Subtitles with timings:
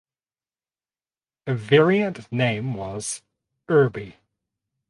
[1.45, 3.21] A variant name was
[3.69, 4.15] "Irby".